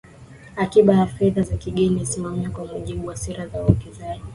akiba 0.55 0.93
ya 0.93 1.05
fedha 1.05 1.41
za 1.41 1.57
kigeni 1.57 1.95
inasimamiwa 1.95 2.51
kwa 2.51 2.65
mujibu 2.65 3.07
wa 3.07 3.17
sera 3.17 3.47
za 3.47 3.63
uwekezaji 3.63 4.21